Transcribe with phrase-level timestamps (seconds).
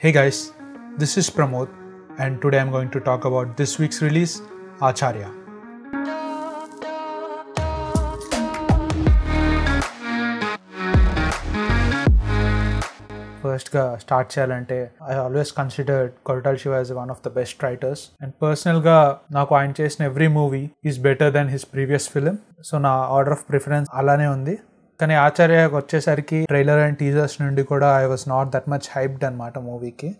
[0.00, 0.52] Hey guys,
[0.96, 1.68] this is Pramod,
[2.18, 4.34] and today I'm going to talk about this week's release,
[4.80, 5.30] Acharya.
[13.42, 14.78] ఫస్ట్గా start చేయాలంటే
[15.10, 18.96] I always considered Koratala Siva as one of the best writers and పర్సనల్గా
[19.32, 22.36] నాకు ఆయన చేసిన every movie is better than his previous film
[22.70, 24.54] so నా order of preference అలానే ఉంది
[25.00, 29.58] కానీ ఆచార్యకి వచ్చేసరికి ట్రైలర్ అండ్ టీజర్స్ నుండి కూడా I was not that much hyped అనమాట
[29.58, 30.16] మూవీకి.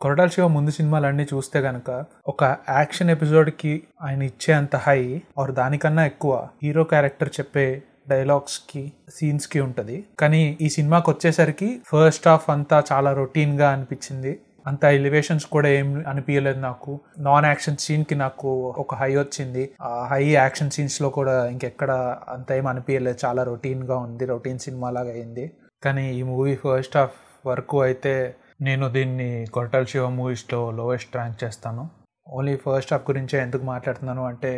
[0.00, 6.48] కొరటాల శివ ముందు సినిమాలన్నీ చూస్తే కనుక ఒక యాక్షన్ ఎపిసోడ్కి ఆయన ఇచ్చేంత హై ఆర్ దానికన్నా ఎక్కువ
[6.62, 10.04] హీరో క్యారెక్టర్ చెప్పే డైలాగ్స్కి సీన్స్కి ఉంటుంది.
[10.20, 14.40] కానీ ఈ సినిమాకి వచ్చేసరికి ఫస్ట్ హాఫ్ అంతా చాలా రొటీన్గా అనిపించింది.
[14.70, 16.92] అంత ఎలివేషన్స్ కూడా ఏం అనిపించలేదు నాకు.
[17.28, 18.50] నాన్ యాక్షన్ సీన్కి నాకు
[18.84, 19.64] ఒక హై వచ్చింది.
[19.90, 21.92] ఆ హై యాక్షన్ సీన్స్లో కూడా ఇంకెక్కడ
[22.28, 24.26] అంత ఏం అనిపించలేదు చాలా రొటీన్గా ఉంది.
[24.34, 25.46] రొటీన్ సినిమా లాగా అయింది.
[25.84, 28.14] కానీ ఈ మూవీ ఫస్ట్ హాఫ్ వరకు అయితే
[28.62, 31.84] నేను దీన్ని కొరటల్ శివ మూవీస్లో లోవెస్ట్ ర్యాంక్ చేస్తాను.
[32.26, 34.52] ఓన్లీ ఫస్ట్ హాఫ్ గురించే ఎందుకు మాట్లాడుతున్నాను అంటే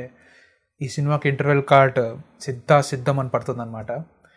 [0.80, 2.00] ఈ సినిమాకి ఇంటర్వెల్ కార్డ్
[2.40, 3.90] సిద్ధా సిద్ధం అని పడుతుంది అనమాట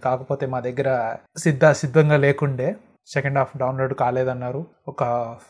[0.03, 0.89] కాకపోతే మా దగ్గర
[1.37, 2.67] సిద్ధా సిద్ధంగా లేకుండే
[3.07, 4.65] సెకండ్ హాఫ్ డౌన్లోడ్ కాలేదన్నారు.
[4.87, 5.03] ఒక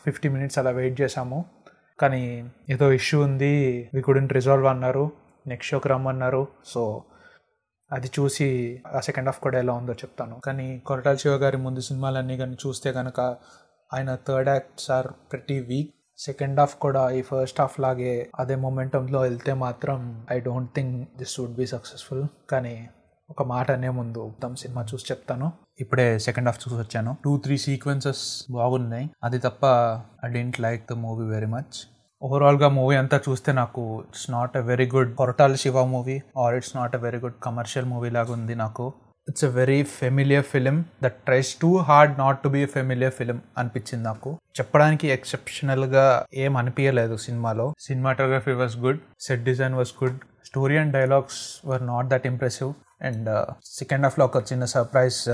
[0.04, 1.44] ఫిఫ్టీ మినిట్స్ అలా వెయిట్ చేశాము.
[2.00, 5.10] కానీ ఏదో ఇష్యూ ఉంది వి కుడెంట్ రిజాల్వ్ అన్నారు.
[5.46, 6.46] నెక్స్ట్ షోకి రమ్మన్నారు.
[6.64, 7.02] సో
[7.92, 10.40] అది చూసి ఆ సెకండ్ హాఫ్ కూడా ఎలా ఉందో చెప్తాను.
[10.40, 13.20] కానీ కొరటాల శివ గారి ముందు సినిమాలన్నీ కానీ చూస్తే కనుక
[13.94, 19.20] ఆయన third acts are pretty weak second half కూడా ఈ ఫస్ట్ హాఫ్ లాగే అదే మొమెంటంలో
[19.20, 22.88] వెళ్తే మాత్రం I don't think this would be successful కానీ
[23.30, 25.52] ఒక మాట అనే ముందు మొత్తం సినిమా చూసి చెప్తాను.
[25.80, 27.16] ఇప్పుడే సెకండ్ హాఫ్ చూసి వచ్చాను.
[27.24, 29.10] టూ త్రీ సీక్వెన్సెస్ బాగున్నాయి.
[29.24, 29.64] అది తప్ప
[30.24, 31.86] I didn't like the movie very much
[32.22, 36.76] ఓవరాల్గా మూవీ అంతా చూస్తే నాకు it's not a very good Koratala Siva movie or it's
[36.76, 38.92] not a very good commercial movie లాగా ఉంది నాకు.
[39.28, 44.04] It's a very familiar film that tries too hard not to be familiar film అనిపించింది
[44.04, 44.38] నాకు.
[44.60, 47.74] చెప్పడానికి ఎక్సెప్షనల్గా ఏం అనిపించలేదు సినిమాలో.
[47.80, 53.28] Cinematography was good set design was good story and dialogues were not that impressive and
[53.64, 55.28] second హాఫ్లో ఒక చిన్న సర్ప్రైజ్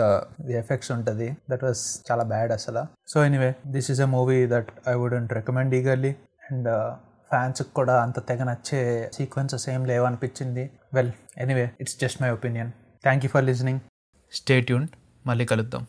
[0.51, 1.37] ఎఫెక్ట్స్ ఉంటుంది.
[1.51, 2.83] దట్ వాస్ చాలా బ్యాడ్ అసలు.
[3.09, 6.15] So anyway this is a movie that I wouldn't recommend eagerly
[6.51, 6.97] and
[7.31, 10.71] ఫ్యాన్స్కి కూడా అంత తెగ నచ్చే సీక్వెన్సెస్ ఏం లేవనిపించింది.
[10.95, 13.81] Well anyway it's just my opinion thank you for listening
[14.33, 14.89] stay tune
[15.27, 15.87] మళ్ళీ కలుద్దాం.